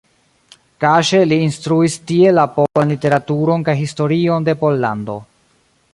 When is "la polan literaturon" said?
2.39-3.67